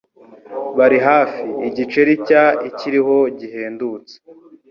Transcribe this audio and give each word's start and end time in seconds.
Bari 0.77 0.97
hafi 1.07 1.45
igiceri 1.67 2.13
cya 2.27 2.43
ikiro 2.69 3.15
gihendutse. 3.39 4.15